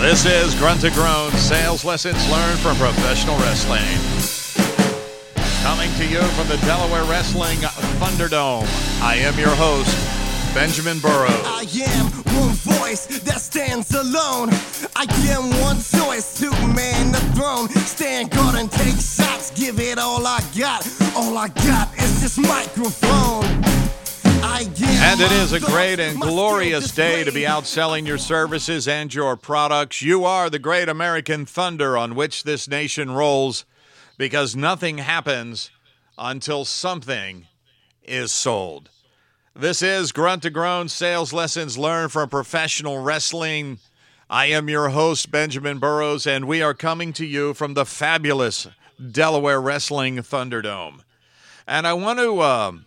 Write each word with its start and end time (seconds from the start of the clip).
This 0.00 0.24
is 0.24 0.54
Grunt 0.54 0.80
to 0.80 0.90
Groan 0.90 1.30
sales 1.32 1.84
lessons 1.84 2.26
learned 2.30 2.58
from 2.60 2.74
professional 2.78 3.36
wrestling. 3.36 3.84
Coming 5.62 5.92
to 5.98 6.06
you 6.06 6.22
from 6.32 6.48
the 6.48 6.56
Delaware 6.64 7.04
Wrestling 7.04 7.58
Thunderdome. 8.00 8.64
I 9.02 9.16
am 9.16 9.38
your 9.38 9.54
host, 9.54 9.94
Benjamin 10.54 11.00
Burrows. 11.00 11.30
I 11.44 11.66
am 11.84 12.06
one 12.40 12.54
voice 12.80 13.06
that 13.24 13.42
stands 13.42 13.94
alone. 13.94 14.48
I 14.96 15.04
am 15.28 15.50
one 15.60 15.76
choice 15.76 16.32
to 16.40 16.50
man 16.74 17.12
the 17.12 17.20
throne. 17.36 17.68
Stand 17.68 18.30
guard 18.30 18.54
and 18.54 18.72
take 18.72 18.96
shots. 18.96 19.50
Give 19.50 19.78
it 19.78 19.98
all 19.98 20.26
I 20.26 20.42
got. 20.58 20.88
All 21.14 21.36
I 21.36 21.48
got 21.48 21.94
is 21.98 22.22
this 22.22 22.38
microphone. 22.38 23.79
And 24.42 25.20
it 25.20 25.32
is 25.32 25.52
a 25.52 25.60
great 25.60 26.00
and 26.00 26.20
glorious 26.20 26.92
day 26.92 27.24
to 27.24 27.32
be 27.32 27.46
out 27.46 27.66
selling 27.66 28.06
your 28.06 28.18
services 28.18 28.86
and 28.86 29.12
your 29.12 29.36
products. 29.36 30.02
You 30.02 30.24
are 30.24 30.48
the 30.48 30.58
great 30.58 30.88
American 30.88 31.46
thunder 31.46 31.96
on 31.96 32.14
which 32.14 32.44
this 32.44 32.68
nation 32.68 33.10
rolls 33.10 33.64
because 34.16 34.56
nothing 34.56 34.98
happens 34.98 35.70
until 36.16 36.64
something 36.64 37.46
is 38.02 38.32
sold. 38.32 38.88
This 39.54 39.82
is 39.82 40.12
Grunt 40.12 40.42
to 40.42 40.50
Groan 40.50 40.88
sales 40.88 41.32
lessons 41.32 41.76
learned 41.76 42.12
from 42.12 42.28
professional 42.28 42.98
wrestling. 42.98 43.78
I 44.28 44.46
am 44.46 44.68
your 44.68 44.90
host, 44.90 45.30
Benjamin 45.30 45.78
Burrows, 45.78 46.26
and 46.26 46.46
we 46.46 46.62
are 46.62 46.74
coming 46.74 47.12
to 47.14 47.26
you 47.26 47.52
from 47.52 47.74
the 47.74 47.84
fabulous 47.84 48.68
Delaware 49.10 49.60
Wrestling 49.60 50.18
Thunderdome. 50.18 51.00
And 51.66 51.86
I 51.86 51.94
want 51.94 52.18
to. 52.20 52.40
um 52.42 52.86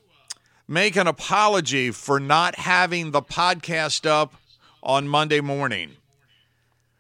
make 0.68 0.96
an 0.96 1.08
apology 1.08 1.92
for 1.92 2.20
not 2.20 2.56
having 2.56 3.12
the 3.12 3.22
podcast 3.22 4.06
up 4.06 4.36
on 4.82 5.08
Monday 5.08 5.42
morning. 5.42 5.92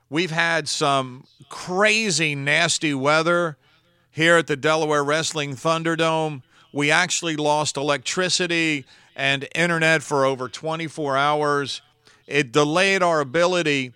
We've 0.09 0.31
had 0.31 0.67
some 0.67 1.25
crazy, 1.49 2.35
nasty 2.35 2.93
weather 2.93 3.57
here 4.11 4.37
at 4.37 4.47
the 4.47 4.55
Delaware 4.55 5.03
Wrestling 5.03 5.55
Thunderdome. 5.55 6.43
We 6.71 6.91
actually 6.91 7.35
lost 7.35 7.77
electricity 7.77 8.85
and 9.15 9.47
internet 9.55 10.03
for 10.03 10.25
over 10.25 10.47
24 10.49 11.17
hours. 11.17 11.81
It 12.27 12.51
delayed 12.51 13.01
our 13.01 13.21
ability 13.21 13.93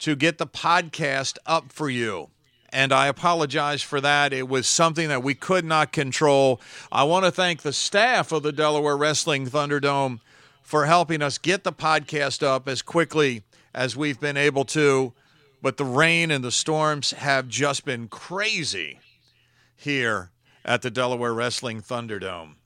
to 0.00 0.14
get 0.14 0.38
the 0.38 0.46
podcast 0.46 1.38
up 1.46 1.72
for 1.72 1.88
you. 1.88 2.28
And 2.76 2.92
I 2.92 3.06
apologize 3.06 3.80
for 3.80 4.02
that. 4.02 4.34
It 4.34 4.50
was 4.50 4.66
something 4.66 5.08
that 5.08 5.22
we 5.22 5.34
could 5.34 5.64
not 5.64 5.92
control. 5.92 6.60
I 6.92 7.04
want 7.04 7.24
to 7.24 7.30
thank 7.30 7.62
the 7.62 7.72
staff 7.72 8.32
of 8.32 8.42
the 8.42 8.52
Delaware 8.52 8.98
Wrestling 8.98 9.46
Thunderdome 9.46 10.20
for 10.60 10.84
helping 10.84 11.22
us 11.22 11.38
get 11.38 11.64
the 11.64 11.72
podcast 11.72 12.42
up 12.42 12.68
as 12.68 12.82
quickly 12.82 13.44
as 13.72 13.96
we've 13.96 14.20
been 14.20 14.36
able 14.36 14.66
to. 14.66 15.14
But 15.62 15.78
the 15.78 15.86
rain 15.86 16.30
and 16.30 16.44
the 16.44 16.52
storms 16.52 17.12
have 17.12 17.48
just 17.48 17.86
been 17.86 18.08
crazy 18.08 19.00
here 19.74 20.28
at 20.62 20.82
the 20.82 20.90
Delaware 20.90 21.32
Wrestling 21.32 21.80
Thunderdome. 21.80 22.56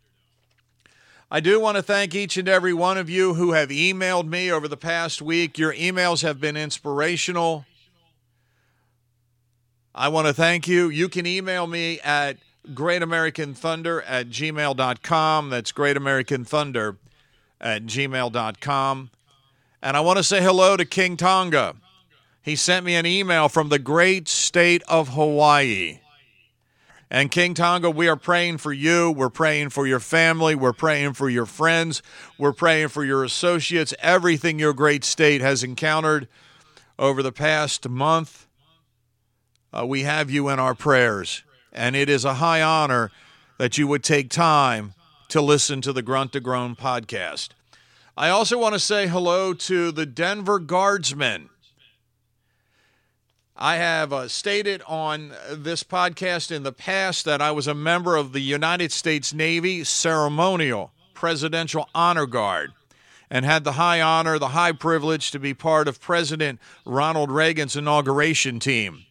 I 1.31 1.38
do 1.38 1.61
want 1.61 1.77
to 1.77 1.84
thank 1.84 2.16
each 2.16 2.36
and 2.36 2.48
every 2.48 2.75
one 2.75 2.98
of 2.98 3.08
you 3.08 3.34
who 3.34 3.53
have 3.53 3.69
emailed 3.69 4.27
me 4.27 4.50
over 4.50 4.66
the 4.66 4.77
past 4.77 5.22
week. 5.22 5.56
Your 5.56 5.72
emails 5.72 6.22
have 6.22 6.41
been 6.41 6.56
inspirational. 6.56 7.64
I 9.94 10.08
want 10.08 10.28
to 10.28 10.33
thank 10.33 10.69
you. 10.69 10.88
You 10.88 11.08
can 11.08 11.27
email 11.27 11.66
me 11.66 12.00
at 12.00 12.36
greatamericanthunder 12.69 14.02
at 14.06 14.28
gmail.com. 14.28 15.50
That's 15.50 15.72
greatamericanthunder 15.72 16.97
at 17.60 17.84
gmail.com. 17.84 19.10
And 19.82 19.97
I 19.97 20.00
want 20.00 20.19
to 20.19 20.24
say 20.24 20.42
hello 20.42 20.77
to 20.77 20.84
King 20.84 21.16
Tonga. 21.16 21.74
He 22.42 22.56
sent 22.56 22.86
me 22.86 22.94
an 22.94 23.06
email 23.06 23.48
from 23.48 23.69
the 23.69 23.78
great 23.78 24.28
state 24.28 24.82
of 24.88 25.10
Hawaii. 25.10 26.00
And 27.10 27.31
King 27.31 27.54
Tonga, 27.54 27.91
we 27.91 28.06
are 28.09 28.16
praying 28.16 28.59
for 28.59 28.72
you. 28.72 29.10
We're 29.10 29.31
praying 29.31 29.70
for 29.70 29.86
your 29.86 29.98
family. 29.98 30.54
We're 30.54 30.72
praying 30.72 31.15
for 31.15 31.28
your 31.28 31.47
friends. 31.47 32.03
We're 32.38 32.53
praying 32.53 32.88
for 32.88 33.04
your 33.04 33.25
associates, 33.25 33.92
everything 33.98 34.60
your 34.60 34.72
great 34.72 35.03
state 35.03 35.41
has 35.41 35.65
encountered 35.65 36.28
over 36.98 37.22
the 37.22 37.32
past 37.32 37.88
month. 37.88 38.47
Uh, 39.72 39.86
we 39.86 40.03
have 40.03 40.31
you 40.31 40.48
in 40.48 40.58
our 40.58 40.75
prayers. 40.75 41.42
And 41.72 41.94
it 41.94 42.08
is 42.08 42.25
a 42.25 42.34
high 42.34 42.62
honor 42.62 43.10
that 43.58 43.78
you 43.78 43.86
would 43.86 44.03
take 44.03 44.31
time 44.31 44.94
to 45.28 45.41
listen 45.41 45.81
to 45.82 45.92
the 45.92 46.03
Grunt 46.03 46.32
to 46.32 46.41
Groan 46.41 46.75
podcast. 46.75 47.50
I 48.16 48.28
also 48.28 48.59
want 48.59 48.75
to 48.75 48.80
say 48.80 49.06
hello 49.06 49.54
to 49.54 49.92
the 49.92 50.06
Denver 50.06 50.59
Guardsmen. 50.59 51.48
I 53.56 53.76
have 53.76 54.12
uh, 54.12 54.26
stated 54.28 54.82
on 54.86 55.32
this 55.53 55.82
podcast 55.82 56.50
in 56.50 56.62
the 56.62 56.72
past 56.72 57.25
that 57.26 57.42
I 57.42 57.50
was 57.50 57.69
a 57.69 57.75
member 57.75 58.16
of 58.16 58.32
the 58.32 58.41
United 58.41 58.91
States 58.91 59.34
Navy 59.34 59.84
Ceremonial 59.84 60.92
Presidential 61.14 61.88
Honor 61.94 62.26
Guard 62.26 62.72
and 63.30 63.44
had 63.44 63.64
the 63.64 63.72
high 63.72 64.00
honor, 64.00 64.38
the 64.38 64.48
high 64.48 64.72
privilege 64.72 65.30
to 65.30 65.38
be 65.38 65.54
part 65.54 65.86
of 65.86 66.00
President 66.00 66.59
Ronald 66.84 67.30
Reagan's 67.30 67.76
inauguration 67.76 68.59
team. 68.59 69.04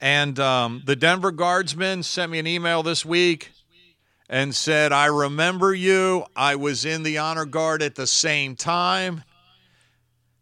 And 0.00 0.38
um, 0.38 0.82
the 0.84 0.96
Denver 0.96 1.32
Guardsmen 1.32 2.02
sent 2.02 2.30
me 2.30 2.38
an 2.38 2.46
email 2.46 2.82
this 2.82 3.04
week 3.04 3.50
and 4.28 4.54
said, 4.54 4.92
I 4.92 5.06
remember 5.06 5.74
you. 5.74 6.24
I 6.36 6.56
was 6.56 6.84
in 6.84 7.02
the 7.02 7.18
honor 7.18 7.46
guard 7.46 7.82
at 7.82 7.94
the 7.94 8.06
same 8.06 8.54
time. 8.54 9.24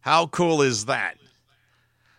How 0.00 0.26
cool 0.26 0.62
is 0.62 0.86
that? 0.86 1.16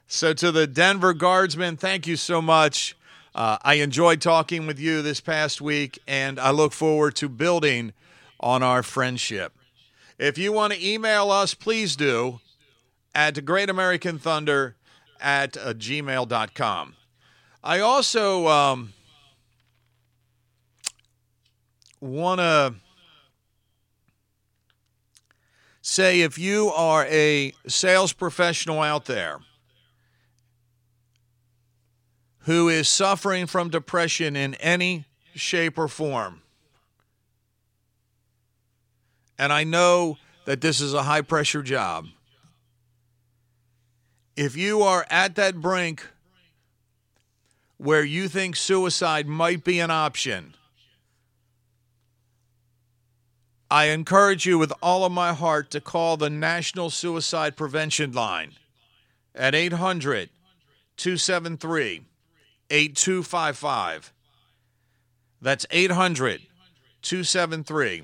So, 0.07 0.33
to 0.33 0.51
the 0.51 0.67
Denver 0.67 1.13
Guardsmen, 1.13 1.75
thank 1.75 2.07
you 2.07 2.15
so 2.15 2.41
much. 2.41 2.95
Uh, 3.35 3.57
I 3.61 3.75
enjoyed 3.75 4.21
talking 4.21 4.65
with 4.65 4.79
you 4.79 5.01
this 5.01 5.19
past 5.19 5.61
week, 5.61 5.99
and 6.07 6.39
I 6.39 6.51
look 6.51 6.71
forward 6.73 7.15
to 7.17 7.29
building 7.29 7.93
on 8.39 8.63
our 8.63 8.83
friendship. 8.83 9.53
If 10.17 10.37
you 10.37 10.51
want 10.51 10.73
to 10.73 10.85
email 10.85 11.29
us, 11.29 11.53
please 11.53 11.95
do 11.95 12.39
at 13.13 13.43
Great 13.45 13.69
American 13.69 14.17
Thunder 14.17 14.75
at 15.19 15.53
gmail.com. 15.53 16.95
I 17.67 17.81
also 17.81 18.47
um, 18.47 18.93
want 21.99 22.39
to 22.39 22.75
say 25.81 26.21
if 26.21 26.39
you 26.39 26.69
are 26.69 27.05
a 27.07 27.51
sales 27.67 28.13
professional 28.13 28.79
out 28.79 29.03
there 29.03 29.39
who 32.43 32.69
is 32.69 32.87
suffering 32.87 33.47
from 33.47 33.69
depression 33.69 34.37
in 34.37 34.53
any 34.55 35.03
shape 35.35 35.77
or 35.77 35.89
form, 35.89 36.43
and 39.37 39.51
I 39.51 39.65
know 39.65 40.17
that 40.45 40.61
this 40.61 40.79
is 40.79 40.93
a 40.93 41.03
high 41.03 41.19
pressure 41.19 41.63
job. 41.63 42.05
If 44.37 44.55
you 44.55 44.83
are 44.83 45.05
at 45.09 45.35
that 45.35 45.59
brink 45.59 46.05
where 47.77 48.03
you 48.03 48.27
think 48.27 48.55
suicide 48.55 49.27
might 49.27 49.63
be 49.63 49.79
an 49.79 49.91
option, 49.91 50.55
I 53.69 53.85
encourage 53.85 54.45
you 54.45 54.57
with 54.57 54.71
all 54.81 55.03
of 55.03 55.11
my 55.11 55.33
heart 55.33 55.71
to 55.71 55.81
call 55.81 56.15
the 56.15 56.29
National 56.29 56.89
Suicide 56.89 57.57
Prevention 57.57 58.13
Line 58.13 58.53
at 59.35 59.53
800 59.53 60.29
273 60.95 62.03
8255. 62.69 64.13
That's 65.41 65.65
800 65.69 66.41
273 67.01 68.03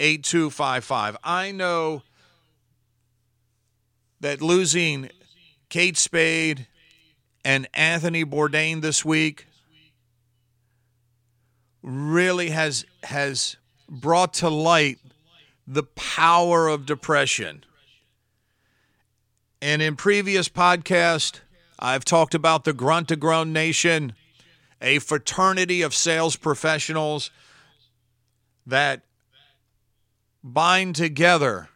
8255. 0.00 1.16
I 1.22 1.52
know 1.52 2.02
that 4.20 4.40
losing 4.40 5.10
Kate 5.68 5.96
Spade 5.96 6.66
and 7.46 7.68
Anthony 7.74 8.24
Bourdain 8.24 8.80
this 8.80 9.04
week 9.04 9.46
really 11.80 12.50
has 12.50 12.84
has 13.04 13.56
brought 13.88 14.34
to 14.34 14.50
light 14.50 14.98
the 15.64 15.84
power 15.84 16.66
of 16.66 16.86
depression. 16.86 17.64
And 19.62 19.80
in 19.80 19.94
previous 19.94 20.48
podcast, 20.48 21.38
I've 21.78 22.04
talked 22.04 22.34
about 22.34 22.64
the 22.64 22.72
Grunt 22.72 23.06
to 23.08 23.16
Groan 23.16 23.52
Nation, 23.52 24.14
a 24.82 24.98
fraternity 24.98 25.82
of 25.82 25.94
sales 25.94 26.34
professionals 26.34 27.30
that 28.66 29.02
bind 30.42 30.96
together 30.96 31.68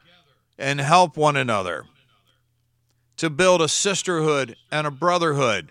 and 0.59 0.81
help 0.81 1.17
one 1.17 1.37
another 1.37 1.87
to 3.21 3.29
build 3.29 3.61
a 3.61 3.69
sisterhood 3.69 4.57
and 4.73 4.87
a 4.87 4.91
brotherhood. 4.91 5.71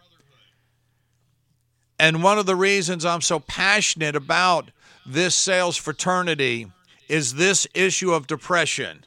And 1.98 2.22
one 2.22 2.38
of 2.38 2.46
the 2.46 2.56
reasons 2.56 3.04
I'm 3.04 3.22
so 3.22 3.40
passionate 3.40 4.16
about 4.16 4.70
this 5.04 5.34
sales 5.34 5.76
fraternity 5.76 6.72
is 7.08 7.34
this 7.34 7.66
issue 7.74 8.14
of 8.14 8.28
depression. 8.28 9.04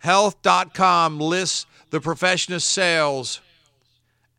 Health.com 0.00 1.20
lists 1.20 1.64
the 1.90 2.00
profession 2.00 2.54
of 2.54 2.62
sales 2.64 3.40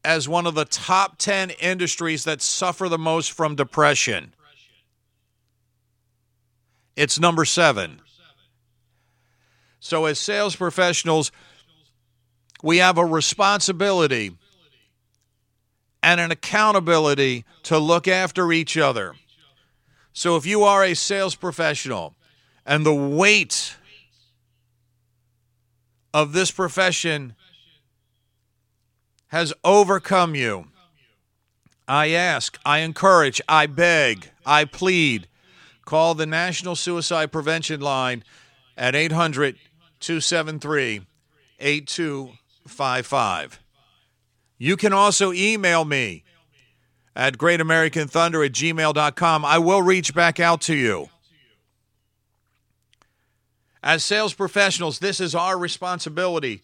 as 0.03 0.27
one 0.27 0.45
of 0.45 0.55
the 0.55 0.65
top 0.65 1.17
10 1.19 1.51
industries 1.51 2.25
that 2.25 2.41
suffer 2.41 2.89
the 2.89 2.97
most 2.97 3.31
from 3.31 3.55
depression. 3.55 4.33
It's 6.97 7.17
number 7.17 7.45
seven. 7.45 8.01
So, 9.79 10.03
as 10.03 10.19
sales 10.19 10.57
professionals, 10.57 11.31
we 12.63 12.77
have 12.77 12.97
a 12.97 13.05
responsibility 13.05 14.31
and 16.01 16.19
an 16.19 16.31
accountability 16.31 17.45
to 17.63 17.77
look 17.77 18.07
after 18.07 18.51
each 18.51 18.77
other. 18.77 19.13
So, 20.13 20.35
if 20.37 20.45
you 20.45 20.63
are 20.63 20.83
a 20.83 20.95
sales 20.95 21.35
professional 21.35 22.15
and 22.65 22.85
the 22.85 22.93
weight 22.93 23.75
of 26.13 26.33
this 26.33 26.51
profession 26.51 27.35
has 29.27 29.53
overcome 29.63 30.33
you, 30.33 30.67
I 31.87 32.11
ask, 32.11 32.57
I 32.65 32.79
encourage, 32.79 33.41
I 33.49 33.65
beg, 33.65 34.29
I 34.45 34.65
plead. 34.65 35.27
Call 35.83 36.15
the 36.15 36.25
National 36.25 36.77
Suicide 36.77 37.31
Prevention 37.31 37.81
Line 37.81 38.23
at 38.77 38.95
800 38.95 39.57
273 39.99 41.01
8255. 41.59 42.42
You 44.57 44.77
can 44.77 44.93
also 44.93 45.33
email 45.33 45.85
me 45.85 46.23
at 47.15 47.37
greatamericanthunder 47.37 48.45
at 48.45 48.53
gmail.com. 48.53 49.45
I 49.45 49.57
will 49.57 49.81
reach 49.81 50.13
back 50.13 50.39
out 50.39 50.61
to 50.61 50.75
you. 50.75 51.09
As 53.83 54.05
sales 54.05 54.33
professionals, 54.33 54.99
this 54.99 55.19
is 55.19 55.35
our 55.35 55.57
responsibility 55.57 56.61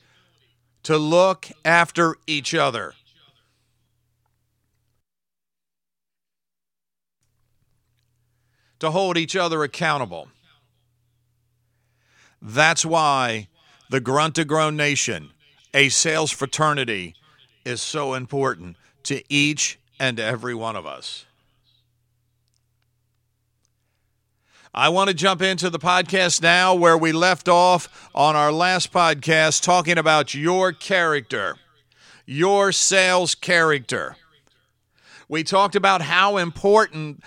to 0.84 0.98
look 0.98 1.50
after 1.66 2.16
each 2.26 2.56
other. 2.56 2.94
To 8.80 8.92
hold 8.92 9.18
each 9.18 9.36
other 9.36 9.64
accountable. 9.64 10.30
That's 12.42 12.86
why 12.86 13.50
the 13.90 14.00
Grunt 14.00 14.36
to 14.36 14.46
Groan 14.46 14.78
Nation, 14.78 15.32
a 15.74 15.90
sales 15.90 16.32
fraternity, 16.32 17.16
is 17.66 17.82
so 17.82 18.14
important 18.14 18.76
to 19.04 19.22
each 19.30 19.80
and 20.00 20.20
every 20.20 20.56
one 20.56 20.76
of 20.76 20.86
us. 20.86 21.26
I 24.74 24.90
want 24.90 25.10
to 25.10 25.16
jump 25.16 25.42
into 25.42 25.70
the 25.70 25.80
podcast 25.80 26.44
now 26.44 26.76
where 26.76 26.98
we 26.98 27.12
left 27.12 27.50
off 27.50 28.10
on 28.14 28.36
our 28.36 28.52
last 28.52 28.94
podcast 28.94 29.64
talking 29.64 29.98
about 29.98 30.36
your 30.36 30.72
character, 30.72 31.56
your 32.26 32.72
sales 32.72 33.34
character. 33.34 34.16
We 35.28 35.44
talked 35.44 35.76
about 35.76 36.02
how 36.02 36.38
important 36.38 37.24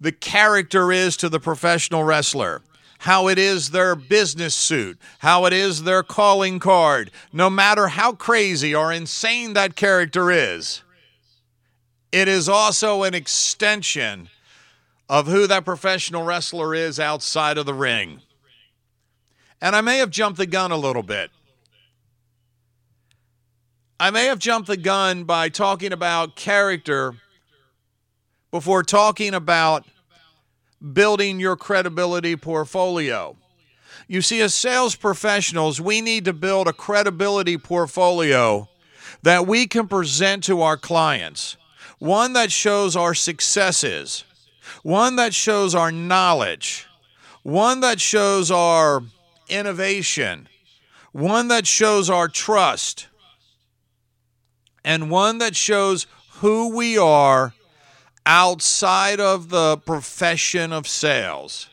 the 0.00 0.12
character 0.12 0.90
is 0.90 1.16
to 1.18 1.28
the 1.28 1.40
professional 1.40 2.02
wrestler, 2.02 2.62
how 3.00 3.28
it 3.28 3.38
is 3.38 3.70
their 3.70 3.96
business 3.96 4.54
suit, 4.54 4.98
how 5.20 5.46
it 5.46 5.54
is 5.54 5.84
their 5.84 6.02
calling 6.02 6.58
card, 6.58 7.10
no 7.32 7.48
matter 7.48 7.88
how 7.88 8.12
crazy 8.12 8.74
or 8.74 8.92
insane 8.92 9.54
that 9.54 9.74
character 9.74 10.30
is. 10.30 10.82
It 12.12 12.28
is 12.28 12.46
also 12.46 13.04
an 13.04 13.14
extension 13.14 14.28
of 15.08 15.26
who 15.26 15.46
that 15.46 15.64
professional 15.64 16.24
wrestler 16.24 16.74
is 16.74 17.00
outside 17.00 17.56
of 17.56 17.64
the 17.64 17.72
ring. 17.72 18.20
And 19.62 19.74
I 19.74 19.80
may 19.80 19.96
have 19.96 20.10
jumped 20.10 20.36
the 20.36 20.46
gun 20.46 20.70
a 20.70 20.76
little 20.76 21.02
bit. 21.02 21.30
I 23.98 24.10
may 24.10 24.26
have 24.26 24.38
jumped 24.38 24.68
the 24.68 24.76
gun 24.76 25.24
by 25.24 25.48
talking 25.48 25.94
about 25.94 26.36
character 26.36 27.14
before 28.50 28.82
talking 28.82 29.32
about 29.32 29.86
building 30.92 31.40
your 31.40 31.56
credibility 31.56 32.36
portfolio. 32.36 33.36
You 34.08 34.22
see, 34.22 34.40
as 34.40 34.54
sales 34.54 34.96
professionals, 34.96 35.80
we 35.80 36.00
need 36.00 36.24
to 36.24 36.32
build 36.32 36.66
a 36.66 36.72
credibility 36.72 37.56
portfolio 37.58 38.68
that 39.22 39.46
we 39.46 39.66
can 39.66 39.86
present 39.86 40.44
to 40.44 40.62
our 40.62 40.76
clients. 40.76 41.56
One 41.98 42.32
that 42.32 42.50
shows 42.50 42.96
our 42.96 43.14
successes, 43.14 44.24
one 44.82 45.16
that 45.16 45.34
shows 45.34 45.74
our 45.74 45.92
knowledge, 45.92 46.86
one 47.42 47.80
that 47.80 48.00
shows 48.00 48.50
our 48.50 49.02
innovation, 49.48 50.48
one 51.12 51.48
that 51.48 51.66
shows 51.66 52.08
our 52.08 52.28
trust, 52.28 53.08
and 54.84 55.10
one 55.10 55.38
that 55.38 55.54
shows 55.54 56.06
who 56.38 56.74
we 56.74 56.96
are 56.96 57.52
outside 58.30 59.18
of 59.18 59.48
the 59.48 59.76
profession 59.78 60.72
of 60.72 60.86
sales. 60.86 61.68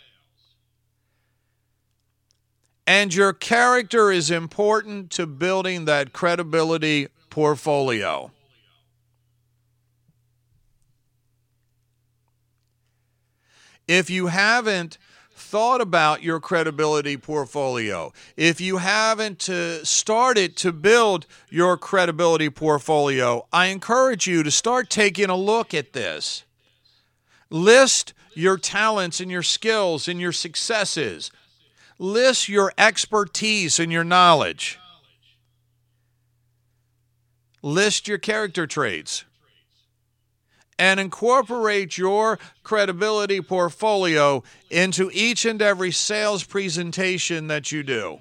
And 2.88 3.13
your 3.13 3.31
character 3.31 4.12
is 4.12 4.31
important 4.31 5.12
to 5.12 5.27
building 5.27 5.86
that 5.86 6.13
credibility 6.13 7.09
portfolio. 7.30 8.31
if 13.88 14.09
you 14.09 14.27
haven't 14.27 14.98
thought 15.31 15.80
about 15.80 16.24
your 16.24 16.39
credibility 16.39 17.15
portfolio, 17.15 18.12
if 18.36 18.59
you 18.59 18.77
haven't 18.77 19.48
uh, 19.48 19.83
started 19.83 20.57
to 20.57 20.71
build 20.74 21.25
your 21.50 21.77
credibility 21.77 22.50
portfolio, 22.50 23.45
I 23.54 23.68
encourage 23.68 24.27
you 24.27 24.44
to 24.44 24.51
start 24.51 24.89
taking 24.89 25.30
a 25.30 25.38
look 25.38 25.74
at 25.74 25.94
this. 25.94 26.44
List 27.50 28.14
your 28.34 28.58
talents 28.58 29.20
and 29.20 29.32
your 29.32 29.44
skills 29.44 30.08
and 30.08 30.20
your 30.20 30.32
successes. 30.32 31.32
List 32.00 32.50
your 32.50 32.74
expertise 32.78 33.80
and 33.80 33.92
your 33.92 34.04
knowledge. 34.04 34.80
List 37.64 38.08
your 38.08 38.18
character 38.18 38.68
traits 38.68 39.26
and 40.80 41.00
incorporate 41.00 41.98
your 41.98 42.38
credibility 42.64 43.42
portfolio 43.42 44.44
into 44.70 45.10
each 45.12 45.44
and 45.46 45.62
every 45.62 45.92
sales 45.92 46.44
presentation 46.44 47.48
that 47.48 47.72
you 47.72 47.82
do. 47.82 48.19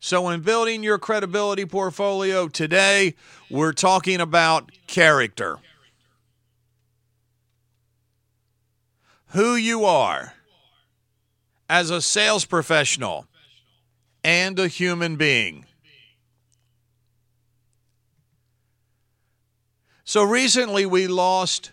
So, 0.00 0.28
in 0.28 0.42
building 0.42 0.82
your 0.82 0.98
credibility 0.98 1.66
portfolio 1.66 2.48
today, 2.48 3.14
we're 3.50 3.72
talking 3.72 4.20
about 4.20 4.70
character. 4.86 5.58
Who 9.32 9.56
you 9.56 9.84
are 9.84 10.34
as 11.68 11.90
a 11.90 12.00
sales 12.00 12.44
professional 12.44 13.26
and 14.24 14.58
a 14.58 14.68
human 14.68 15.16
being. 15.16 15.66
So 20.04 20.22
recently 20.22 20.86
we 20.86 21.06
lost 21.06 21.72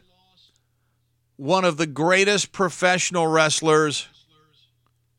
one 1.37 1.63
of 1.63 1.77
the 1.77 1.87
greatest 1.87 2.51
professional 2.51 3.27
wrestlers 3.27 4.09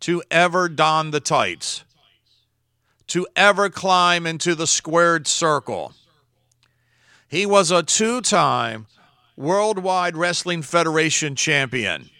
to 0.01 0.23
ever 0.31 0.69
don 0.69 1.13
the 1.13 1.21
tights, 1.21 1.85
to 3.09 3.27
ever 3.37 3.71
climb 3.71 4.27
into 4.27 4.55
the 4.55 4.67
squared 4.67 5.27
circle. 5.27 5.95
He 7.29 7.47
was 7.47 7.71
a 7.71 7.83
two 7.83 8.21
time 8.21 8.87
Worldwide 9.37 10.17
Wrestling 10.17 10.63
Federation 10.63 11.37
champion. 11.37 12.11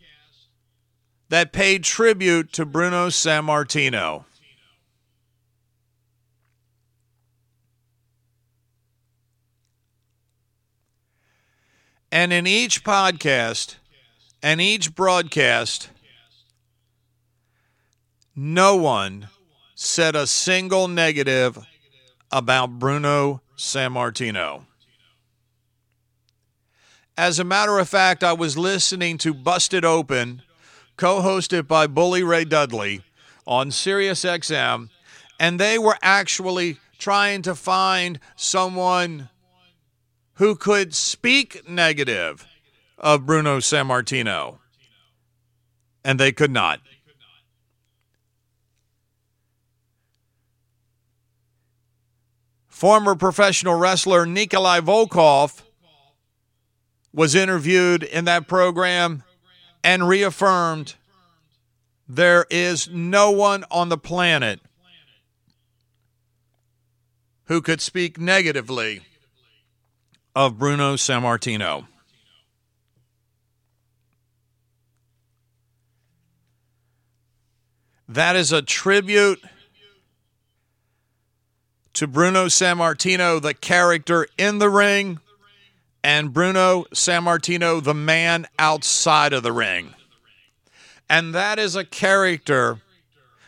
that 1.29 1.51
paid 1.51 1.83
tribute 1.83 2.53
to 2.53 2.65
Bruno 2.65 3.07
Sammartino. 3.07 4.25
And 12.12 12.31
in 12.31 12.45
each 12.45 12.83
podcast 12.83 13.77
and 14.43 14.62
each 14.62 14.93
broadcast, 14.93 15.89
no 18.35 18.75
one 18.75 19.29
said 19.75 20.15
a 20.15 20.27
single 20.27 20.87
negative 20.87 21.57
about 22.31 22.79
Bruno 22.79 23.41
Sammartino. 23.55 24.65
As 27.15 27.37
a 27.37 27.43
matter 27.43 27.77
of 27.77 27.87
fact, 27.87 28.23
I 28.23 28.33
was 28.33 28.57
listening 28.57 29.19
to 29.19 29.33
Busted 29.33 29.85
Open, 29.85 30.41
co 30.97 31.21
hosted 31.21 31.67
by 31.67 31.85
Bully 31.85 32.23
Ray 32.23 32.43
Dudley 32.43 33.03
on 33.45 33.69
Sirius 33.69 34.23
XM, 34.23 34.89
and 35.39 35.59
they 35.59 35.77
were 35.77 35.97
actually 36.01 36.77
trying 36.97 37.43
to 37.43 37.53
find 37.53 38.19
someone 38.35 39.29
who 40.35 40.55
could 40.55 40.95
speak 40.95 41.69
negative 41.69 42.47
of 42.97 43.27
Bruno 43.27 43.59
Sammartino, 43.59 44.57
and 46.03 46.19
they 46.19 46.31
could 46.31 46.51
not. 46.51 46.79
Former 52.74 53.13
professional 53.13 53.75
wrestler 53.75 54.25
Nikolai 54.25 54.80
Volkoff 54.80 55.62
was 57.13 57.36
interviewed 57.36 58.01
in 58.01 58.25
that 58.25 58.48
program 58.48 59.24
and 59.84 60.10
reaffirmed 60.10 60.96
there 62.10 62.48
is 62.50 62.89
no 62.89 63.30
one 63.30 63.63
on 63.70 63.89
the 63.89 63.98
planet 63.98 64.60
who 67.46 67.62
could 67.62 67.80
speak 67.80 68.20
negatively 68.20 69.01
of 70.36 70.58
Bruno 70.58 70.96
Sammartino. 70.96 71.86
That 78.10 78.36
is 78.36 78.51
a 78.51 78.63
tribute 78.63 79.42
to 81.93 82.07
Bruno 82.07 82.47
Sammartino, 82.47 83.41
the 83.41 83.53
character 83.53 84.27
in 84.38 84.57
the 84.57 84.69
ring, 84.69 85.19
and 86.03 86.33
Bruno 86.33 86.85
Sammartino, 86.93 87.83
the 87.83 87.93
man 87.93 88.47
outside 88.59 89.33
of 89.33 89.43
the 89.43 89.51
ring. 89.51 89.93
And 91.09 91.33
that 91.35 91.59
is 91.59 91.75
a 91.75 91.85
character 91.85 92.81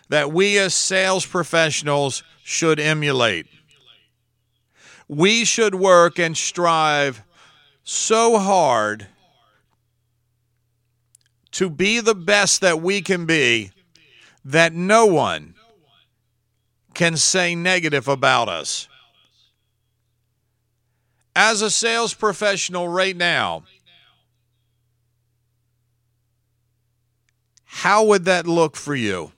that 0.09 0.31
we 0.31 0.57
as 0.57 0.73
sales 0.73 1.25
professionals 1.25 2.23
should 2.43 2.79
emulate. 2.79 3.47
We 5.07 5.45
should 5.45 5.75
work 5.75 6.19
and 6.19 6.37
strive 6.37 7.23
so 7.83 8.37
hard 8.37 9.07
to 11.51 11.69
be 11.69 11.99
the 11.99 12.15
best 12.15 12.61
that 12.61 12.81
we 12.81 13.01
can 13.01 13.25
be 13.25 13.71
that 14.43 14.73
no 14.73 15.05
one 15.05 15.55
can 16.95 17.17
say 17.17 17.53
negative 17.53 18.07
about 18.07 18.49
us. 18.49 18.87
As 21.35 21.61
a 21.61 21.69
sales 21.69 22.13
professional 22.13 22.87
right 22.87 23.15
now, 23.15 23.63
how 27.65 28.05
would 28.05 28.25
that 28.25 28.47
look 28.47 28.75
for 28.77 28.95
you? 28.95 29.33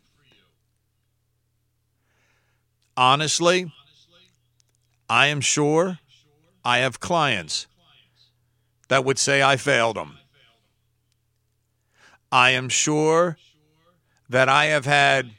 Honestly, 2.95 3.71
I 5.09 5.27
am 5.27 5.41
sure 5.41 5.99
I 6.63 6.79
have 6.79 6.99
clients 6.99 7.67
that 8.89 9.03
would 9.03 9.17
say 9.17 9.41
I 9.41 9.57
failed 9.57 9.97
them. 9.97 10.17
I 12.31 12.51
am 12.51 12.69
sure 12.69 13.37
that 14.29 14.49
I 14.49 14.65
have 14.65 14.85
had 14.85 15.31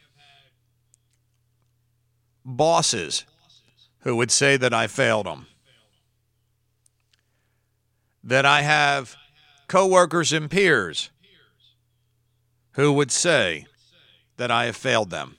bosses 2.49 3.25
who 4.01 4.17
would 4.17 4.31
say 4.31 4.57
that 4.57 4.73
I 4.73 4.87
failed 4.87 5.27
them. 5.27 5.47
That 8.25 8.47
I 8.47 8.63
have 8.63 9.17
coworkers 9.69 10.33
and 10.33 10.51
peers 10.51 11.11
who 12.73 12.93
would 12.93 13.11
say 13.11 13.67
that 14.37 14.51
I 14.51 14.67
have 14.67 14.77
failed 14.77 15.11
them. 15.11 15.37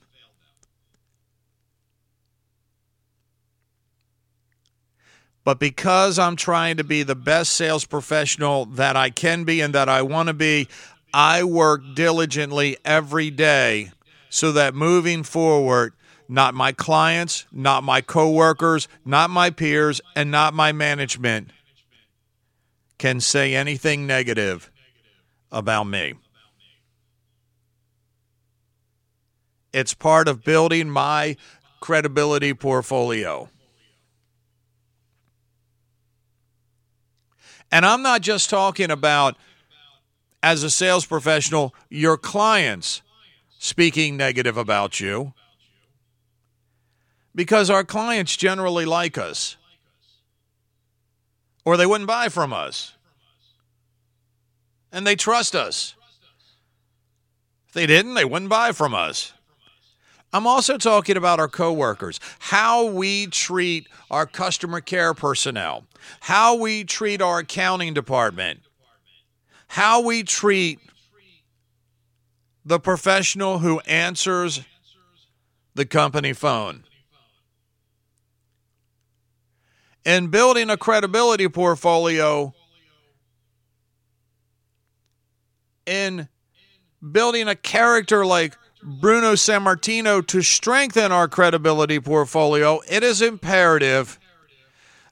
But 5.43 5.59
because 5.59 6.19
I'm 6.19 6.35
trying 6.35 6.77
to 6.77 6.83
be 6.83 7.01
the 7.01 7.15
best 7.15 7.53
sales 7.53 7.85
professional 7.85 8.65
that 8.65 8.95
I 8.95 9.09
can 9.09 9.45
be 9.45 9.61
and 9.61 9.73
that 9.73 9.89
I 9.89 10.03
want 10.03 10.27
to 10.27 10.33
be, 10.33 10.67
I 11.11 11.43
work 11.43 11.81
diligently 11.95 12.77
every 12.85 13.31
day 13.31 13.91
so 14.29 14.51
that 14.51 14.75
moving 14.75 15.23
forward, 15.23 15.93
not 16.29 16.53
my 16.53 16.71
clients, 16.71 17.47
not 17.51 17.83
my 17.83 18.01
coworkers, 18.01 18.87
not 19.03 19.31
my 19.31 19.49
peers, 19.49 19.99
and 20.15 20.29
not 20.29 20.53
my 20.53 20.71
management 20.71 21.49
can 22.99 23.19
say 23.19 23.55
anything 23.55 24.05
negative 24.05 24.69
about 25.51 25.85
me. 25.85 26.13
It's 29.73 29.95
part 29.95 30.27
of 30.27 30.43
building 30.43 30.89
my 30.89 31.35
credibility 31.79 32.53
portfolio. 32.53 33.49
And 37.71 37.85
I'm 37.85 38.01
not 38.03 38.21
just 38.21 38.49
talking 38.49 38.91
about, 38.91 39.35
as 40.43 40.63
a 40.63 40.69
sales 40.69 41.05
professional, 41.05 41.73
your 41.89 42.17
clients 42.17 43.01
speaking 43.57 44.17
negative 44.17 44.57
about 44.57 44.99
you, 44.99 45.33
because 47.33 47.69
our 47.69 47.83
clients 47.83 48.35
generally 48.35 48.85
like 48.85 49.17
us, 49.17 49.57
or 51.65 51.77
they 51.77 51.85
wouldn't 51.85 52.07
buy 52.07 52.29
from 52.29 52.51
us. 52.51 52.93
And 54.91 55.05
they 55.05 55.15
trust 55.15 55.55
us. 55.55 55.93
If 57.67 57.73
they 57.73 57.85
didn't, 57.85 58.15
they 58.15 58.25
wouldn't 58.25 58.49
buy 58.49 58.71
from 58.71 58.95
us. 58.95 59.33
I'm 60.33 60.45
also 60.45 60.77
talking 60.77 61.17
about 61.17 61.39
our 61.39 61.47
coworkers, 61.47 62.19
how 62.39 62.85
we 62.85 63.27
treat 63.27 63.87
our 64.11 64.25
customer 64.25 64.81
care 64.81 65.13
personnel, 65.13 65.85
how 66.21 66.55
we 66.55 66.83
treat 66.83 67.21
our 67.21 67.39
accounting 67.39 67.93
department, 67.93 68.61
how 69.67 70.01
we 70.01 70.23
treat 70.23 70.79
the 72.65 72.79
professional 72.79 73.59
who 73.59 73.79
answers 73.81 74.61
the 75.73 75.85
company 75.85 76.33
phone. 76.33 76.83
In 80.05 80.27
building 80.27 80.69
a 80.69 80.77
credibility 80.77 81.47
portfolio, 81.47 82.53
in 85.85 86.29
building 87.11 87.47
a 87.47 87.55
character 87.55 88.25
like 88.25 88.57
Bruno 88.81 89.33
Sammartino 89.33 90.25
to 90.27 90.41
strengthen 90.41 91.11
our 91.11 91.27
credibility 91.27 91.99
portfolio, 91.99 92.79
it 92.89 93.03
is 93.03 93.21
imperative 93.21 94.19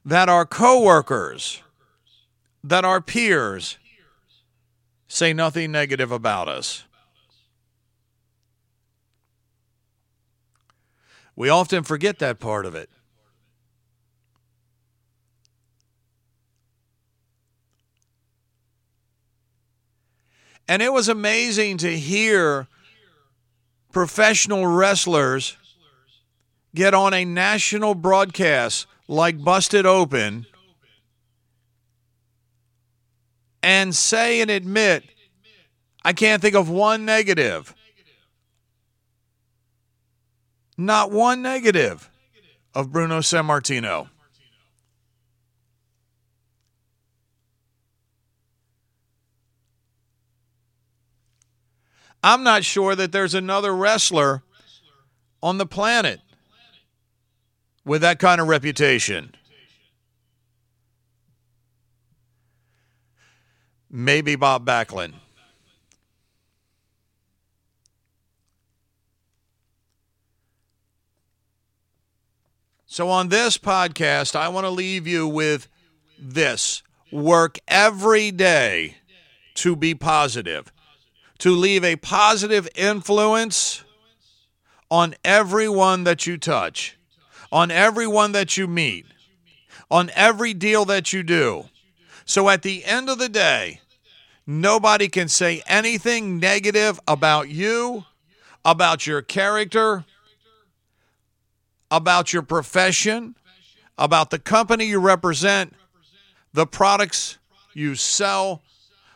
that 0.04 0.28
our 0.28 0.46
coworkers, 0.46 1.62
that 2.64 2.84
our 2.84 3.00
peers 3.00 3.78
say 5.06 5.32
nothing 5.32 5.70
negative 5.70 6.10
about 6.10 6.48
us. 6.48 6.84
We 11.36 11.48
often 11.48 11.84
forget 11.84 12.18
that 12.18 12.40
part 12.40 12.66
of 12.66 12.74
it. 12.74 12.90
And 20.68 20.82
it 20.82 20.92
was 20.92 21.08
amazing 21.08 21.78
to 21.78 21.98
hear 21.98 22.66
professional 23.90 24.66
wrestlers 24.66 25.56
get 26.74 26.92
on 26.94 27.14
a 27.14 27.24
national 27.24 27.94
broadcast 27.94 28.86
like 29.08 29.42
Busted 29.42 29.86
Open 29.86 30.46
and 33.62 33.94
say 33.94 34.40
and 34.42 34.50
admit, 34.50 35.04
I 36.04 36.12
can't 36.12 36.42
think 36.42 36.54
of 36.54 36.68
one 36.68 37.04
negative 37.04 37.74
Not 40.80 41.10
one 41.10 41.42
negative 41.42 42.08
of 42.72 42.92
Bruno 42.92 43.18
Sammartino. 43.18 44.08
I'm 52.22 52.42
not 52.42 52.64
sure 52.64 52.94
that 52.94 53.12
there's 53.12 53.34
another 53.34 53.74
wrestler 53.74 54.42
on 55.42 55.58
the 55.58 55.66
planet 55.66 56.20
with 57.84 58.02
that 58.02 58.18
kind 58.18 58.40
of 58.40 58.48
reputation. 58.48 59.34
Maybe 63.90 64.36
Bob 64.36 64.66
Backlund. 64.66 65.14
So, 72.90 73.08
on 73.10 73.28
this 73.28 73.58
podcast, 73.58 74.34
I 74.34 74.48
want 74.48 74.64
to 74.64 74.70
leave 74.70 75.06
you 75.06 75.28
with 75.28 75.68
this 76.18 76.82
work 77.12 77.58
every 77.68 78.30
day 78.30 78.96
to 79.54 79.76
be 79.76 79.94
positive, 79.94 80.72
to 81.38 81.50
leave 81.50 81.84
a 81.84 81.96
positive 81.96 82.68
influence 82.74 83.84
on 84.90 85.14
everyone 85.24 86.04
that 86.04 86.26
you 86.26 86.36
touch, 86.36 86.96
on 87.52 87.70
everyone 87.70 88.32
that 88.32 88.56
you 88.56 88.66
meet, 88.66 89.06
on 89.90 90.10
every 90.14 90.54
deal 90.54 90.84
that 90.84 91.12
you 91.12 91.22
do. 91.22 91.64
So, 92.24 92.48
at 92.48 92.62
the 92.62 92.84
end 92.84 93.08
of 93.08 93.18
the 93.18 93.28
day, 93.28 93.80
nobody 94.46 95.08
can 95.08 95.28
say 95.28 95.62
anything 95.66 96.38
negative 96.38 97.00
about 97.06 97.48
you, 97.48 98.04
about 98.64 99.06
your 99.06 99.22
character 99.22 100.04
about 101.90 102.32
your 102.32 102.42
profession, 102.42 103.34
about 103.96 104.30
the 104.30 104.38
company 104.38 104.84
you 104.86 105.00
represent, 105.00 105.74
the 106.52 106.66
products 106.66 107.38
you 107.74 107.94
sell, 107.94 108.62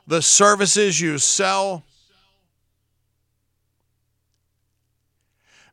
the 0.06 0.22
services 0.22 1.00
you 1.00 1.18
sell. 1.18 1.84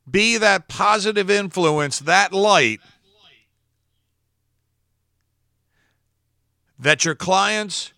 Be 0.09 0.37
that 0.37 0.67
positive 0.67 1.29
influence, 1.29 1.99
that 1.99 2.33
light 2.33 2.79
that 6.79 7.03
your 7.03 7.15
clients, 7.15 7.93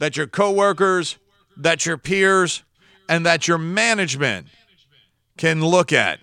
that 0.00 0.16
your 0.16 0.26
coworkers, 0.26 1.18
that 1.56 1.86
your 1.86 1.98
peers, 1.98 2.64
and 3.08 3.26
that 3.26 3.46
your 3.46 3.58
management 3.58 4.48
can 5.36 5.64
look 5.64 5.92
at 5.92 6.20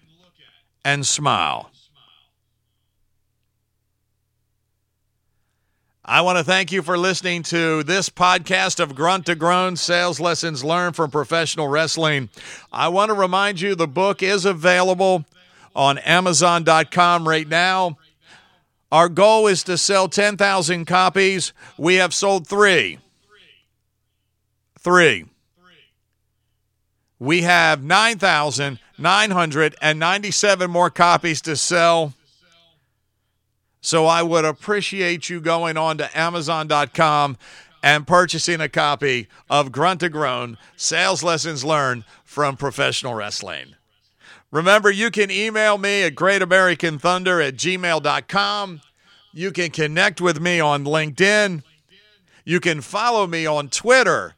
and 0.83 1.05
smile. 1.05 1.70
I 6.11 6.19
want 6.19 6.37
to 6.39 6.43
thank 6.43 6.73
you 6.73 6.81
for 6.81 6.97
listening 6.97 7.41
to 7.43 7.83
this 7.83 8.09
podcast 8.09 8.81
of 8.81 8.95
Grunt 8.95 9.27
to 9.27 9.35
Groan 9.35 9.77
Sales 9.77 10.19
Lessons 10.19 10.61
Learned 10.61 10.93
from 10.93 11.09
Professional 11.09 11.69
Wrestling. 11.69 12.27
I 12.69 12.89
want 12.89 13.11
to 13.11 13.13
remind 13.13 13.61
you 13.61 13.75
the 13.75 13.87
book 13.87 14.21
is 14.21 14.43
available 14.43 15.23
on 15.73 15.99
Amazon.com 15.99 17.25
right 17.25 17.47
now. 17.47 17.97
Our 18.91 19.07
goal 19.07 19.47
is 19.47 19.63
to 19.63 19.77
sell 19.77 20.09
10,000 20.09 20.83
copies. 20.83 21.53
We 21.77 21.95
have 21.95 22.13
sold 22.13 22.45
three. 22.45 22.99
Three. 24.79 25.27
We 27.19 27.43
have 27.43 27.85
9,997 27.85 30.69
more 30.69 30.89
copies 30.89 31.39
to 31.43 31.55
sell. 31.55 32.13
So 33.81 34.05
I 34.05 34.21
would 34.21 34.45
appreciate 34.45 35.29
you 35.29 35.41
going 35.41 35.75
on 35.75 35.97
to 35.97 36.17
Amazon.com 36.17 37.37
and 37.83 38.05
purchasing 38.05 38.61
a 38.61 38.69
copy 38.69 39.27
of 39.49 39.71
Grunt 39.71 40.01
to 40.01 40.09
Groan 40.09 40.59
Sales 40.75 41.23
Lessons 41.23 41.65
Learned 41.65 42.05
from 42.23 42.57
Professional 42.57 43.15
Wrestling. 43.15 43.73
Remember, 44.51 44.91
you 44.91 45.09
can 45.09 45.31
email 45.31 45.77
me 45.77 46.03
at 46.03 46.13
greatamericanthunder 46.13 47.47
at 47.47 47.55
gmail.com. 47.55 48.81
You 49.33 49.51
can 49.51 49.71
connect 49.71 50.19
with 50.21 50.41
me 50.41 50.59
on 50.59 50.83
LinkedIn. 50.83 51.63
You 52.43 52.59
can 52.59 52.81
follow 52.81 53.27
me 53.27 53.45
on 53.45 53.69
Twitter 53.69 54.33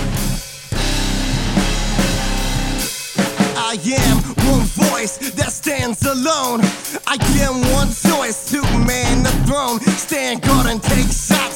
I 3.58 3.80
am 3.98 4.18
one 4.46 4.68
voice 4.92 5.18
that 5.32 5.52
stands 5.52 6.06
alone. 6.06 6.62
I 7.08 7.18
am 7.42 7.62
one 7.74 7.88
choice 7.88 8.48
to 8.52 8.62
man 8.86 9.24
the 9.24 9.32
throne. 9.48 9.80
Stand 9.80 10.44
guard 10.44 10.68
and 10.68 10.84
take 10.84 11.08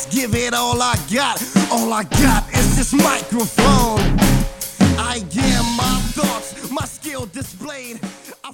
give 0.05 0.35
it 0.35 0.53
all 0.53 0.81
I 0.81 0.95
got. 1.13 1.41
All 1.71 1.91
I 1.93 2.03
got 2.03 2.47
is 2.53 2.77
this 2.77 2.93
microphone. 2.93 3.99
I 4.97 5.23
am 5.38 5.77
my 5.77 5.99
thoughts, 6.13 6.71
my 6.71 6.85
skill 6.85 7.25
displayed. 7.27 7.99
I 8.43 8.51